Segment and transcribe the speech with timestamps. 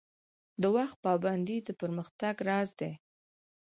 [0.61, 2.91] د وخت پابندي د پرمختګ راز دی